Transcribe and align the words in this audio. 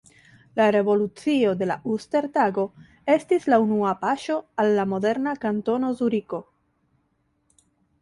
La 0.59 0.65
revolucio 0.75 1.51
de 1.59 1.67
la 1.71 1.75
Uster-Tago 1.97 2.65
estis 3.17 3.47
la 3.55 3.61
unua 3.67 3.93
paŝo 4.09 4.41
al 4.65 4.73
la 4.81 4.89
moderna 4.97 5.39
Kantono 5.47 5.97
Zuriko. 6.01 6.45